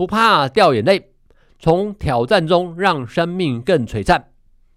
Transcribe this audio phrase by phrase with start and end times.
[0.00, 1.10] 不怕掉眼泪，
[1.58, 4.28] 从挑战中让生命更璀璨，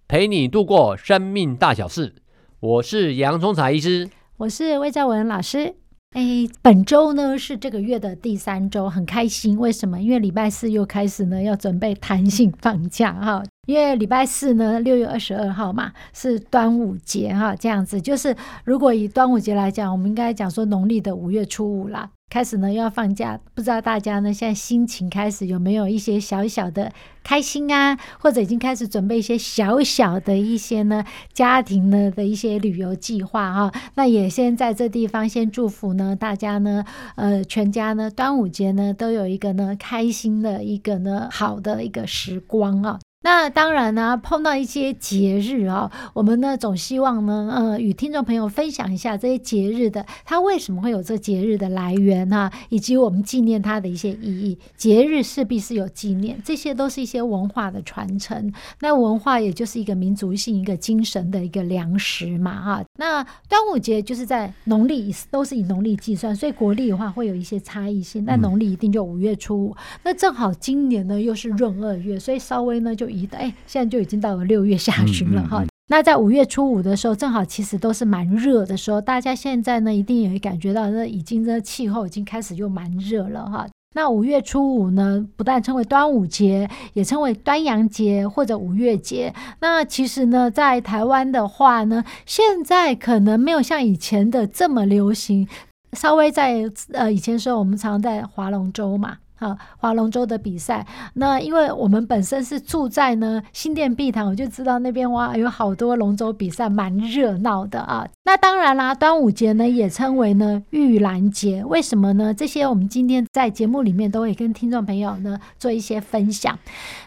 [0.05, 2.15] 陪你度过生命大小事。
[2.59, 5.75] 我是洋葱茶医师，我是魏兆文老师。
[6.11, 9.57] 哎，本周呢是这个月的第三周，很开心。
[9.57, 10.01] 为什么？
[10.01, 13.41] 因为礼拜四又开始呢，要准备弹性放假哈。
[13.65, 26.91] 因为礼拜四呢，六月二十二号嘛，是端午节哈，这样子就是，如果以端午节来讲，我们应该讲说农历的五月初五啦，开始呢又要放假，不知道大家呢现在心情开始有没有一些小小的
[27.23, 33.71] 开心啊，或者已经开始准备一些小小的一些呢家庭呢的一些旅游计划哈。
[33.95, 36.83] 那也先在这地方先祝福呢大家呢，
[37.15, 42.99] 呃，全家呢端午节呢都有一个呢开心的一个呢好的一个时光啊。
[43.23, 54.59] 那当然呢，碰到一些节日啊，我们呢总希望呢，呃，与听众朋友分享一下这些节日的它为什么会有这节日的来源啊，以及我们纪念它的一些意义。
[54.75, 58.51] 节日势必是有纪念，这些都是一些文化的传承。
[58.81, 62.83] 那文化也就是一个民族性、一个精神的一个粮食嘛，哈。
[62.97, 68.25] 那端午节就是在农历都是以农历计算，所以国历的话会有一些差异性。
[68.25, 73.12] 那农历一定就五月初五，那正好今年呢又是闰二月，所以稍微呢就。
[73.33, 75.63] 哎，现在就已经到了六月下旬了哈。
[75.63, 78.99] 嗯嗯嗯、那在五月初五的时候，正好其实都是蛮热的时候。
[78.99, 83.67] 大家现在呢，一定也会感觉到，那已经这气候已经开始又蛮热了哈。
[83.95, 89.31] 那五月初五呢，不但称为端午节，也称为端阳节或者五月节。
[89.59, 95.47] 那其实呢，在台湾的话呢，现在可能没有像以前的这么流行。
[95.91, 99.17] 稍微在呃以前的时候，我们常常在划龙舟嘛。
[99.39, 100.85] 啊，划龙舟的比赛，
[101.15, 108.07] 那因为我们本身是住在呢新店碧潭，我就知道那边哇有好多龙舟比赛，蛮热闹的啊。
[108.23, 112.33] 那当然啦，端午节呢也称为呢玉兰节，为什么呢？
[112.33, 116.57] 这些我们今天在节目里面都会跟听众朋友呢做一些分享。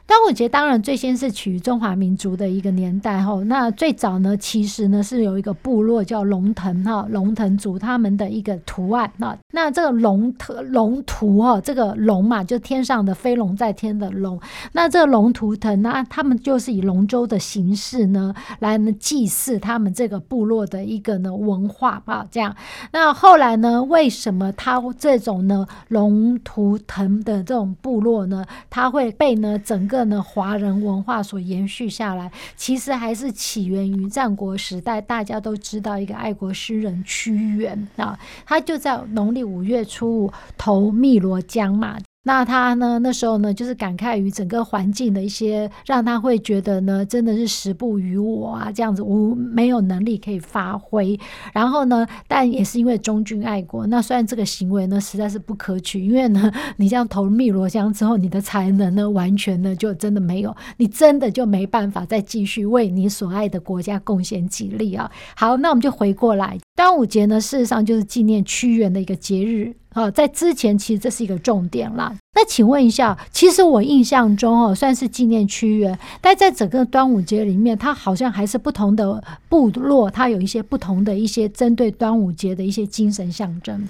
[0.06, 12.16] 端午节当然最先是取于中华民族的一个年代哈，那最早呢其实呢是有一个部落叫龙腾哈，龙腾族他们的一个图案啊，那这个龙腾龙图哈，这个龙。
[12.16, 14.41] 龙嘛，就天上的飞龙在天的龙，
[14.72, 22.56] 那这龙图腾呢，他们就是以龙舟的形式呢，来呢祭祀他们这个部落的一个呢文化啊，这样。
[22.93, 32.32] 那后来呢，为什么他这种呢龙图腾的这种部落呢，它会被呢整个呢华人文化所延续下来？
[32.56, 41.99] 其实还是起源于战国时代，大家都知道一个爱国诗人屈原啊，他就在农历五月初五投汨罗江嘛。
[42.26, 42.98] 那他呢？
[42.98, 51.16] 那时候呢，就是感慨于整个环境的一些，让他会觉得呢，真的是时不与我啊，这样子无没有能力可以发挥。
[51.53, 53.87] 然后呢，但也是因为忠君爱国。
[53.87, 65.08] 那虽然这个行为呢，实在是不可取，因为呢，你这样投汨罗江之后，你的才能呢，完全呢就真的没有，你真的就没办法再继续为你所爱的国家贡献己力啊。
[65.37, 69.76] 好，那我们就回过来，端午节呢，事实上就是纪念屈原的一个节日。
[69.96, 72.14] 哦，在之前其实这是一个重点啦。
[72.34, 83.88] 那请问一下，其实我印象中哦，算是纪念屈原，但在整个端午节里面，它好像还是不同的部落，它有一些不同的一些针对端午节的一些精神象征。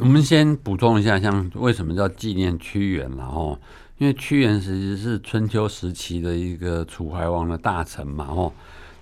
[0.00, 3.58] 我们先补充一下，像为什么叫纪念屈原，然后
[3.98, 8.50] 因为屈原其实是春秋时期的一个楚怀王的大臣嘛，哦，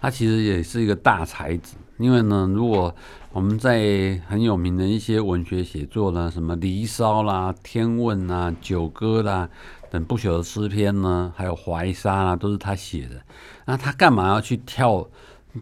[0.00, 1.76] 他其实也是一个大才子。
[2.00, 2.94] 因为呢，如果
[3.32, 9.48] 我们在很有名的一些文学写作呢，什么《离骚》啦、《天问》啦、《九歌》啦
[9.90, 13.20] 等不朽的诗篇呢，还有《怀沙》啦，都是他写的。
[13.66, 15.06] 那他干嘛要去跳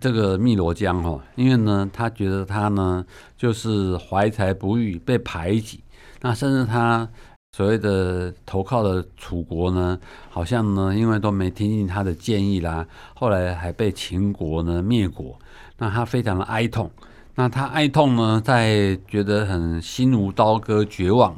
[0.00, 1.02] 这个汨罗江？
[1.02, 3.04] 哦，因为呢，他觉得他呢
[3.36, 5.82] 就是怀才不遇，被排挤。
[6.20, 7.08] 那甚至他
[7.56, 9.98] 所谓的投靠的楚国呢，
[10.30, 15.38] 好像呢，因为都没听进他的建议啦，后来还被秦国呢灭国。
[15.78, 16.90] 那他非常的哀痛，
[17.36, 21.36] 那他哀痛呢，在觉得很心如刀割、绝望，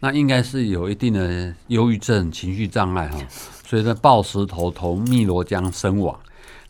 [0.00, 3.18] 那应该是有一定的忧郁症、情绪障碍哈，
[3.64, 6.18] 所以在，抱石头投汨罗江身亡。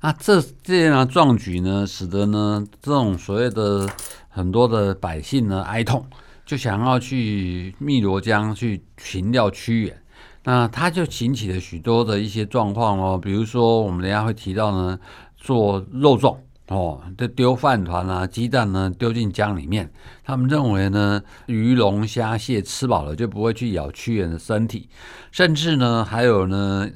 [0.01, 3.89] 那这这样的壮举呢，使得呢这种所谓的
[4.29, 6.05] 很多的百姓呢哀痛，
[6.45, 10.03] 就想要去汨罗江去寻吊屈原。
[10.43, 14.99] 那他就引起了许多的一些状况哦，比如说我们等下会提到呢，
[15.37, 16.37] 做肉粽
[16.69, 19.93] 哦，这丢饭团啊，鸡蛋呢丢进江里面，
[20.25, 24.89] 他们认为呢，鱼龙虾蟹吃饱了就不会去咬屈原的身体，
[25.31, 26.89] 甚至呢，还有呢，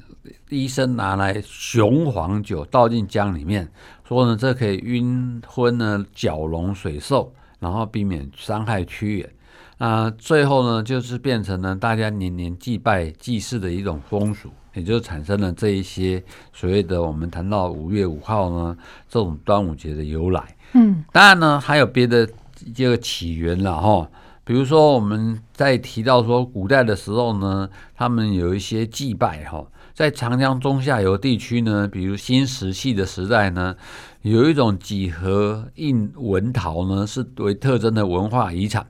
[0.49, 3.69] 医生拿来雄黄酒倒进江里面，
[4.07, 9.29] 说呢，这可以晕昏呢蛟龙水兽，然后避免伤害屈原。
[9.77, 18.77] 啊，最后呢，就是变成了大家年年祭拜祭祀的一种风俗，也就产生了这一些所谓的我们谈到五月五号呢
[19.09, 20.55] 这种端午节的由来。
[20.73, 22.29] 嗯，当然呢，还有别的
[22.75, 24.07] 这个起源了哈。
[24.43, 29.65] 比如说我们在提到说古代的时候呢，他们有一些祭拜哈，
[29.95, 33.75] 在长江中下游地区呢，比如新石器的时代呢，
[34.21, 38.85] 有一种几何印纹陶呢，是为特征的文化遗产。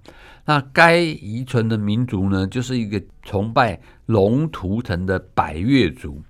[0.47, 6.23] 那该遗存的民族呢，就是一个崇拜龙图腾的百越族。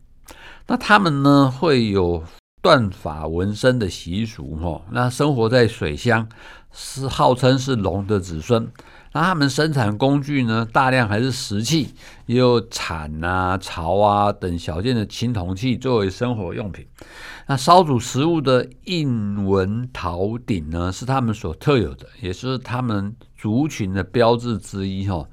[0.66, 2.24] 那他们呢，会有
[2.64, 4.82] 断发纹身的习俗，哈。
[4.90, 6.28] 那生活在水乡，
[6.72, 8.68] 是号称是龙的子孙。
[9.14, 11.94] 那他们生产工具呢，大量还是石器，
[12.26, 16.88] 也有铲啊、槽啊等小件的青铜器作为生活用品。
[17.46, 25.28] 那烧煮食物的印纹陶鼎呢，是他们所特有的，也是他们族群的标志之一哈。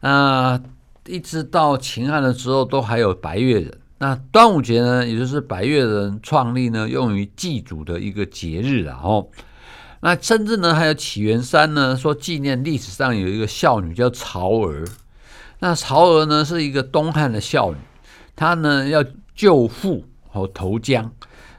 [0.00, 0.60] 那
[1.06, 3.78] 一直到秦汉的时候，都还有白越人。
[3.98, 9.28] 那端午节呢，也就是白越人创立呢，用于祭祖的一个节日了哦。
[10.00, 14.84] 那甚至呢，还有起源山呢，说纪念历史上有一个孝女叫曹娥。
[15.58, 17.76] 那曹娥呢，是一个东汉的孝女，
[18.34, 19.04] 她呢要
[19.34, 21.12] 救父和投江。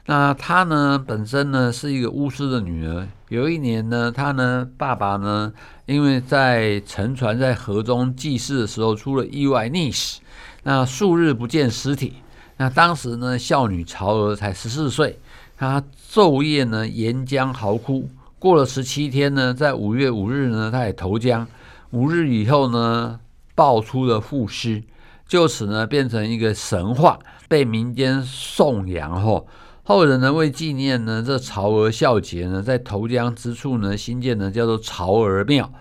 [0.06, 3.06] 那她呢，本身呢是一个巫师的女儿。
[3.28, 5.52] 有一年呢，她呢爸爸呢，
[5.86, 10.20] 因为在乘船在河中祭祀的时候出了意外溺死，
[10.64, 12.14] 那数日不见尸体。
[12.56, 15.18] 那当时呢，孝女曹娥才十四岁，
[15.56, 15.82] 她
[16.12, 18.08] 昼夜呢沿江嚎哭。
[18.38, 21.46] 过了十七天呢，在五月五日呢，她也投江。
[21.90, 23.20] 五日以后呢，
[23.54, 24.82] 爆出了父尸，
[25.28, 27.18] 就此呢变成一个神话，
[27.48, 29.46] 被民间颂扬后。
[29.84, 35.72] 后人呢，为纪念呢这曹娥孝节呢，在投江之处呢，新建呢叫做曹娥庙。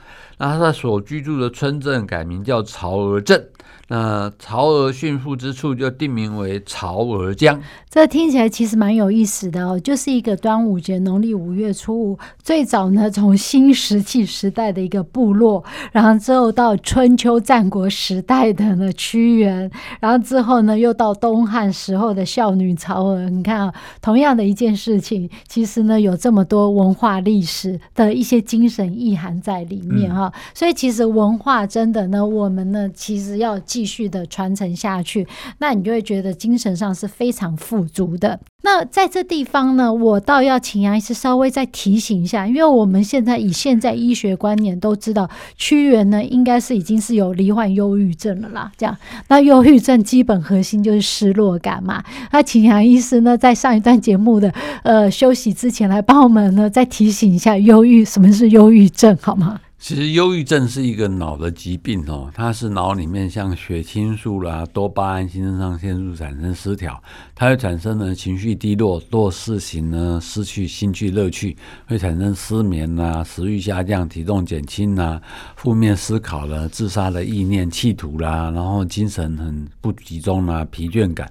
[0.42, 3.48] 那他所居住的村镇改名叫曹娥镇。
[3.90, 7.62] 那曹娥殉父之处就定名为曹娥江。
[7.90, 15.62] 这听起来其实蛮有意思的哦，就是一个端午节，农历五月初五，最早呢从新石器时代的一个部落，
[15.92, 23.30] 然后之后到春秋战国时代的呢屈原，然后之后呢又到东汉时候的孝女曹娥。
[23.30, 30.31] 你看啊，同样的一件事情，其实呢有这么多文化历史的一些精神意涵在里面哈。
[30.54, 35.28] 所以其实文化真的呢，我们呢其实要继续的传承下去，
[35.60, 38.40] 那你就会觉得精神上是非常富足的。
[38.64, 48.72] 那在这地方呢，我倒要请杨医师稍微再提醒一下，因为我们现在以现在医学观念都知道，屈原呢应该是已经是有罹患忧郁症了啦。
[48.78, 48.96] 这样，
[49.30, 52.04] 那忧郁症基本核心就是失落感嘛。
[52.32, 59.60] 那请杨医师呢，在上一段节目的呃休息之前，来帮我们呢再提醒一下忧郁，什么是忧郁症，好吗？
[59.82, 67.02] 其实忧郁症是一个脑的疾病哦，它是脑里面像血清素啦、多巴胺、肾上腺素产生失调，
[67.34, 71.58] 它会产生呢情绪低落、多事情呢失去兴趣乐趣，
[71.88, 75.20] 会产生失眠啦、食欲下降、体重减轻啦、
[75.56, 81.28] 负面思考了、自杀的意念、企图啦，然后精神很不集中啦、疲倦感。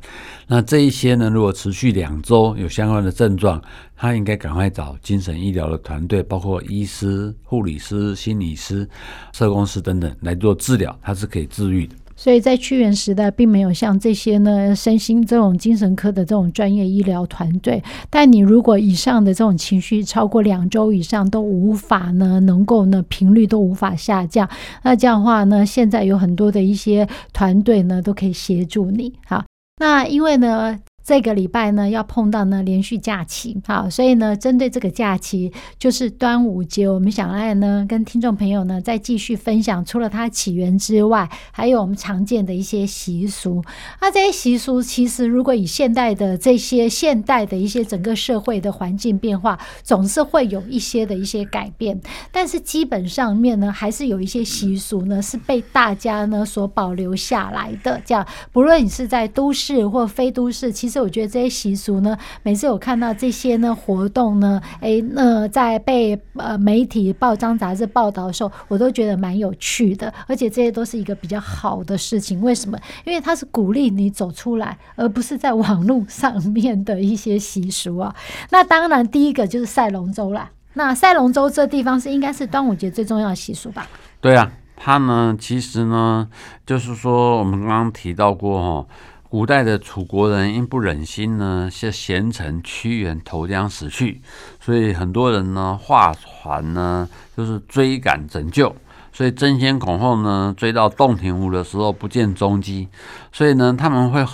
[0.49, 3.63] 那这一些呢，如果持续两周有相关的症状，
[4.03, 8.89] 他应该赶快找精神医疗的团队，包括医师、护理师、心理师、
[9.31, 11.95] 社工师等等来做治疗，他是可以治愈的。
[12.17, 17.83] 所以在屈原时代，并没有像这些呢身心这种精神科的这种专业医疗团队。
[18.09, 24.49] 但你如果以上的这种情绪超过两周以上都无法呢，能够呢频率都无法下降，
[24.83, 29.13] 那这样的话呢，现在有很多的一些团队呢都可以协助你。
[29.27, 29.45] 好，
[29.79, 30.81] 那因为呢。
[31.11, 43.61] 这个礼拜呢，要碰到呢连续假期，好，所以呢，针对这个假期，就是端午节，我们想来呢，跟听众朋友呢，再继续分享，除了它起源之外，还有我们常见的一些习俗。
[44.01, 52.01] 那这些习俗，其实如果以现代的这些现代的一些整个社会的环境变化，总是会有一些的一些改变，
[52.31, 58.01] 但是基本上面呢，还是有一些习俗呢，是被大家呢所保留下来的。
[58.05, 61.00] 这样，不论你是在都市或非都市，其实。
[61.01, 72.41] 我觉得这些习俗呢，每次有看到这些呢活动呢，哎，那在被呃媒体、报章、杂志报道的时候，我都觉得蛮有趣的，而且这些都是一个比较好的事情。
[72.41, 72.79] 为什么？
[73.05, 78.15] 因为它是鼓励你走出来，而不是在网络上面的一些习俗啊。
[78.51, 80.51] 那当然，第一个就是赛龙舟啦。
[80.75, 83.89] 那赛龙舟这地方是应该是端午节最重要的习俗吧？
[84.21, 86.29] 对啊，它呢，其实呢，
[86.65, 88.87] 就是说我们刚刚提到过哈，
[89.31, 94.21] 古代的楚国人因不忍心呢，是贤臣屈原投江死去，
[94.59, 98.75] 所以很多人呢划船呢，就是追赶拯救，
[99.13, 102.89] 所以争先恐后呢，追到洞庭湖的时候不见踪迹，
[103.31, 104.27] 所以呢，他们会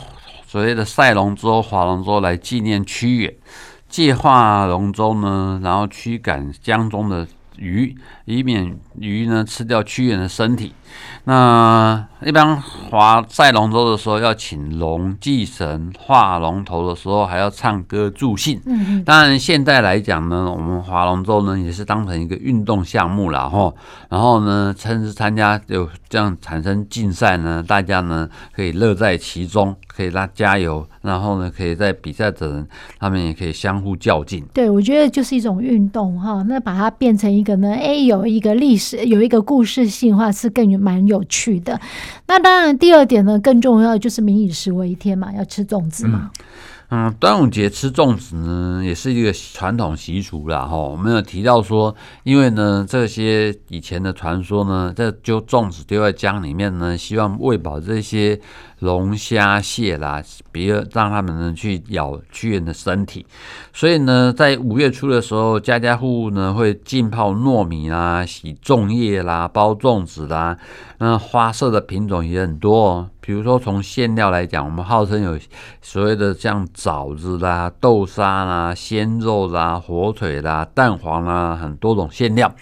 [0.46, 3.34] 所谓的赛龙舟、划龙舟来纪念屈原。
[3.90, 10.72] 借划龙舟呢，然后驱赶江中的鱼，以免鱼呢吃掉屈原的身体。
[11.24, 18.60] 那一般划赛龙舟的时候，要请龙祭神；画龙头的时候，还要唱歌助兴。
[18.64, 23.72] 嗯，当然现在来讲呢，我们划龙舟呢，也是当成一个运动项目了哈。
[24.08, 30.86] 然后呢，趁是参加有这样产生竞赛呢，大家呢可以乐在其中，可以拉加油。
[31.02, 34.44] 然后呢，可以在比赛的人，他们也可以相互较劲。
[34.52, 36.42] 对，我觉得就是一种运动哈。
[36.48, 41.22] 那把它变成一个呢，哎，有一个历史，有一个故事性的话，是更蛮有。
[41.28, 41.80] 趣的，
[42.28, 46.30] 那当然，第二点呢，更重要的就是民以食为天嘛，要吃粽子嘛。
[46.88, 50.64] 嗯，端午节吃粽子呢，也是一个传统习俗啦。
[50.64, 51.92] 哈，我们有提到说，
[52.22, 58.40] 因为呢，这些以前的传说呢，这就粽子丢在江里面呢，希望喂饱这些。
[58.80, 63.24] 龙虾蟹啦，别让他们呢去咬巨人的身体。
[63.72, 70.58] 所以呢，在五月初的时候，家家户户呢会浸泡糯米啦、洗粽叶啦、包粽子啦。
[70.98, 73.10] 那花色的品种也很多哦。
[73.20, 75.38] 比如说从馅料来讲，我们号称有
[75.80, 82.54] 所谓的像枣子啦、豆沙啦、鲜肉啦、火腿啦、蛋黄啦，很多种馅料。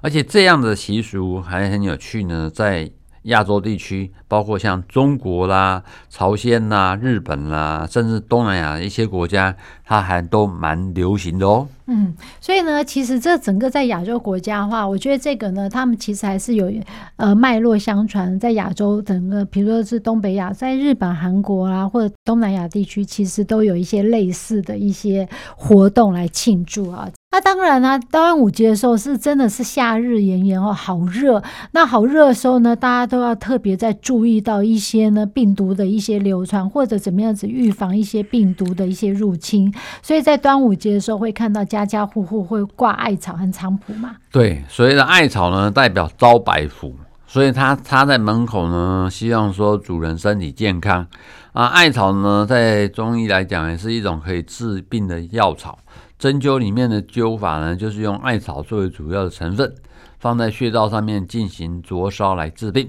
[0.00, 2.90] 而且这样的习俗还很有趣呢，在。
[3.24, 11.68] 亚洲地区，包括像中国啦、朝鲜啦、日本啦，甚至东南亚一些国家，它还都蛮流行的哦。
[11.86, 16.72] 嗯，所以呢，其实这整个在亚洲国家的话，我觉得这个呢，他们其实还是有
[17.16, 27.08] 呃脉络相传，在亚洲整个，比如说是东北亚，在日本、韩国啊，或者东南亚地区，其实都有一些类似的一些活动来庆祝啊。
[27.32, 31.42] 那当然呢，端午节的时候是真的是夏日炎炎哦，好热。
[31.70, 39.72] 那好热的时候呢，大家都要特别在注意到一些呢病毒的一些流传，或者怎么样子预防一些病毒的一些入侵。
[40.02, 44.16] 所以在端午节的时候，会看到家家户户会挂艾草和菖蒲嘛。
[44.30, 46.94] 对，所以呢艾草呢，代表招百福，
[47.26, 51.06] 所以它插在门口呢，希望说主人身体健康。
[51.54, 55.78] 啊，艾草呢，在中医来讲，也是一种可以治病的药草。
[56.22, 59.74] 针灸里面的灸法呢，就是用艾草作为主要的成分，
[60.20, 62.88] 放在穴道上面进行灼烧来治病。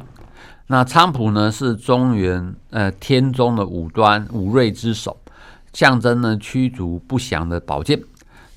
[0.68, 5.18] 那菖蒲呢，是中原呃天中的五端五瑞之首，
[5.74, 8.04] 象征呢驱逐不祥的宝剑。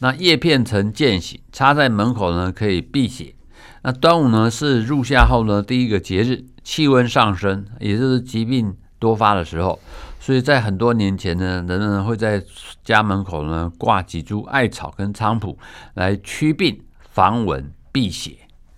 [0.01, 3.35] 那叶片呈剑形，插在门口呢可以辟邪。
[3.83, 9.79] 那端午呢是入夏后呢第一个节日，气温上升，也就是疾病多发的时候。
[10.19, 12.43] 所以在很多年前呢，人们会在
[12.83, 15.57] 家门口呢挂几株艾草跟菖蒲
[15.95, 16.81] 来驱病、
[17.13, 18.33] 防蚊、避邪。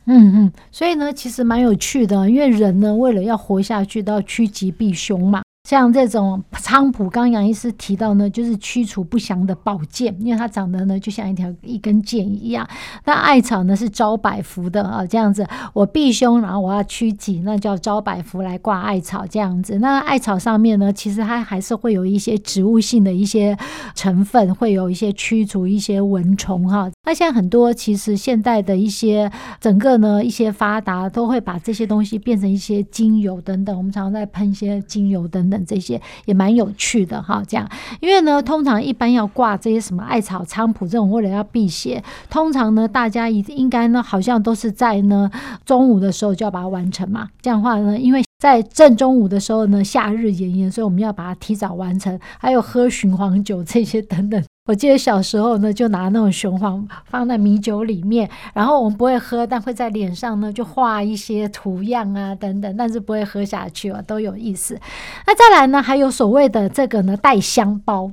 [0.05, 5.43] 嗯嗯，所以呢，其实蛮有趣的，因为人呢为了要活下去，都要趋吉避凶嘛。
[5.69, 12.67] 像这种菖蒲，刚杨医师提到呢，就是驱除不祥的宝剑，因为它长得呢就像一条一根剑一样。
[13.05, 19.79] 那艾草呢是招百福的啊，这样子我避凶，然后我要趋吉，那叫招百福来挂艾草这样子。
[19.79, 23.55] 那艾草上面呢，其实它还是会有一些植物性的一些
[23.95, 26.91] 成分，会有一些驱除一些蚊虫哈。
[27.05, 35.58] 那现在很多其实现代的一些整个呢一些发达都会把这些东西变成一些精油等等，我们常常在喷一些精油等等。
[35.65, 37.69] 这些也蛮有趣的哈，这样，
[38.01, 45.31] 因为呢，通常一般要挂这些什么艾草、菖蒲这种，为了要辟邪，通常呢，大家一应该呢，好像都是在呢
[45.65, 47.29] 中午的时候就要把它完成嘛。
[47.41, 54.43] 这样的话呢，因为在正中午的时候呢，夏日炎炎，所以我们要把它提早完成，还有喝雄黄酒这些等等。
[54.69, 64.79] 我记得小时候呢，就拿那种雄黄放在米酒里面，然后我们不会喝，但会在脸上呢就画一些图样啊等等，但是不会喝下去啊，都有意思。
[65.27, 68.11] 那再来呢，还有所谓的这个呢带香包，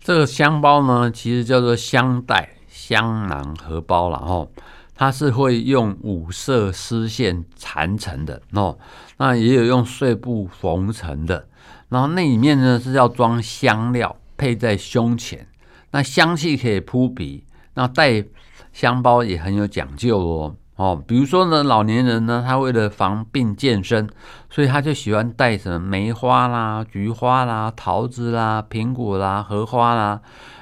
[0.00, 4.50] 这个香包呢其实叫做香袋、香囊、荷包，然后
[4.96, 8.76] 它是会用五色丝线缠成的哦，
[9.18, 11.46] 那也有用碎布缝成的，
[11.90, 14.16] 然后那里面呢是要装香料。
[14.34, 15.46] 配在胸前，
[15.92, 17.44] 那香气可以扑鼻，
[17.74, 18.24] 那带
[18.72, 20.56] 香包也很有讲究哦。
[20.76, 24.08] 哦，比如说呢，老年人呢，他为了防病健身，
[24.50, 30.20] 所以他就喜欢带什么梅花啦、菊花啦、桃子啦、苹果啦、荷花啦，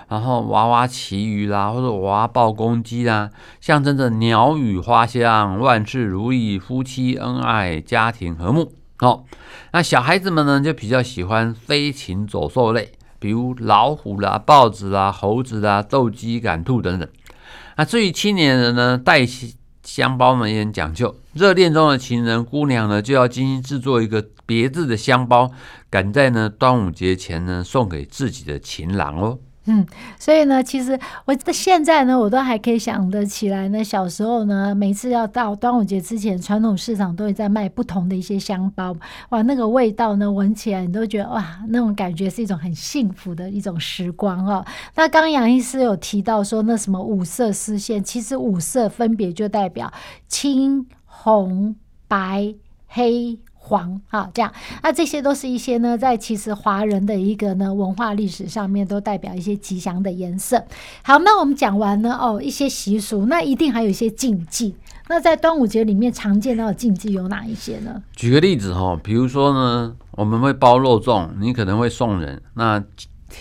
[0.09, 8.73] 然后娃娃旗鱼啦，或者娃娃抱公鸡啦，象征着鸟语花香、万事如意、夫妻恩爱、家庭和睦。
[8.99, 9.25] 哦，
[9.73, 17.09] 那小孩子们呢，就比较喜欢飞禽走兽类，比如老虎啦、豹子啦、猴子啦、斗鸡、赶兔等等。
[17.77, 19.25] 那至于青年人呢，带
[19.83, 25.51] 香包呢也很讲究，热恋中的情人姑娘呢，就要精心制作一个别致的香包，
[25.89, 29.39] 赶在呢端午节前呢送给自己的情郎哦。
[29.67, 29.87] 嗯，
[30.19, 33.85] 所以呢，其实我现在呢，我都还可以想得起来呢。
[33.85, 38.97] 小时候呢，每次要到端午节之前，传统市场都会在卖不同的一些香包，
[39.29, 44.65] 哇，那个味道呢，闻起来你都觉得哇，那种感觉是一种很幸福的一种时光哦。
[44.95, 49.93] 那刚刚杨医师有提到说，那什么五色丝线，其实五色分别就代表
[50.27, 51.77] 青、红、
[52.09, 52.55] 白、
[52.89, 53.39] 黑。
[53.71, 60.65] 黄啊，这样，那这些都是一些呢，在其实华人的一个呢文化历史上面，都代表一些吉祥的颜色。
[61.03, 64.75] 好，那我们讲完呢，哦，一些习俗，那一定还有一些禁忌。
[65.09, 68.03] 那在端午节里面常见到的禁忌有哪一些呢？
[68.17, 72.83] 举个例子哈，比如说呢，我们会包肉粽，你可能会送人，那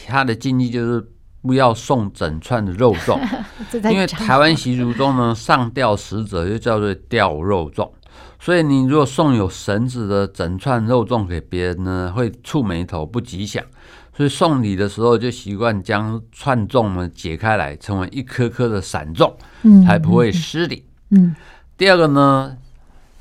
[0.07, 1.03] 他的禁忌就是
[1.41, 3.19] 不要送整串的肉粽，
[3.91, 7.89] 因为台湾习俗中呢，上吊死者就叫做吊肉粽。
[8.39, 13.63] 所以你如果送有绳子的整串肉粽给别人呢，会触眉头，不吉祥。
[14.15, 19.33] 所以送礼的时候就习惯将串粽呢解开来，成为一颗颗的散粽，
[19.85, 20.85] 才不会失礼。
[21.11, 21.35] 嗯。
[21.77, 22.57] 第二个呢，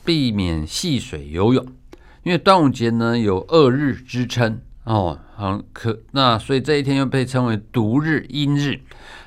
[0.05, 1.65] 避免戏水游泳，
[2.23, 8.81] 因为端午节呢有恶日之称哦，很可那所以这一天又被称为毒日、阴日。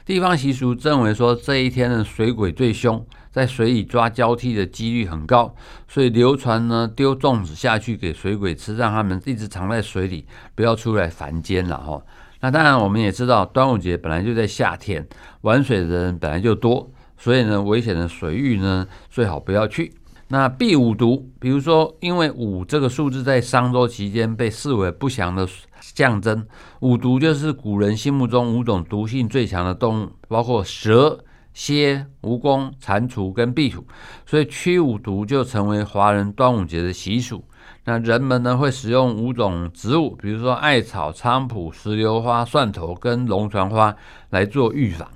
[0.05, 3.05] 地方习俗认为说这一天的水鬼最凶。
[3.31, 5.55] 在水里抓交替的几率很高，
[5.87, 12.01] 所以流传呢，丢粽子下去给水鬼吃，让他们一直藏在水里，不要出来凡间了哈。
[12.41, 15.07] 那当然，我们也知道端午节本来就在夏天，
[15.41, 19.93] 玩水的人本来就多，所以呢，危险的水域呢，最好不要去。
[20.27, 25.47] 那避五毒，比如说，因为五这个数字在商周期间被视为不祥的
[25.79, 26.45] 象征，
[26.79, 31.23] 五毒就是古人心目中五种毒性最强的动物，包括蛇。
[31.53, 33.85] 蝎、蜈蚣、蟾蜍跟壁虎，
[34.25, 37.43] 所以驱五毒就成为华人端午节的习俗。
[37.83, 43.95] 那人们呢，会使用五种植物，比如说艾草、菖蒲、石榴花、蒜头跟龙船花
[44.29, 45.09] 来做预防。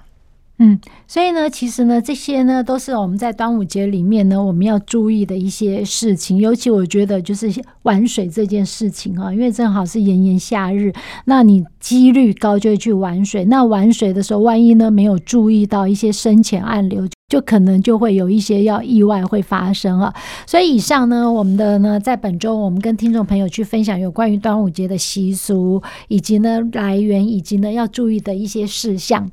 [0.57, 6.37] 嗯，所以呢，其实呢，这些呢，都是我们在端午节里面呢，我们要注意的一些事情。
[6.37, 10.93] 尤其我觉得，就是玩水这件事情啊，因为正好是炎炎夏日，
[11.25, 13.43] 那你几率高就会去玩水。
[13.45, 20.13] 那玩水的时候，万一呢没有注意到一些深浅暗流，就可能就会有一些要意外会发生啊。
[20.47, 29.29] 所以以上呢，我们的呢，在本周我们跟听众朋友去分享有关于端午节的习俗，以及呢来源，以及呢要注意的一些事项。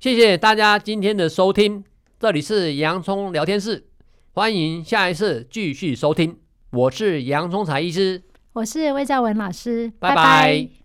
[0.00, 1.84] 谢谢大家今天的收听，
[2.18, 3.84] 这里是洋葱聊天室，
[4.32, 6.38] 欢迎下一次继续收听。
[6.70, 8.22] 我是洋葱才医师，
[8.54, 10.14] 我是魏兆文老师，拜拜。
[10.14, 10.70] 拜拜。